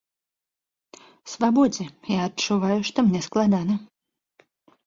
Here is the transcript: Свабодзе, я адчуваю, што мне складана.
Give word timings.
Свабодзе, 1.33 1.85
я 2.17 2.25
адчуваю, 2.31 2.79
што 2.89 2.99
мне 3.11 3.21
складана. 3.27 3.73